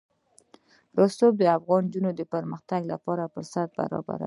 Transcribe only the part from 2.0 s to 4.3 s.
د پرمختګ لپاره فرصتونه برابروي.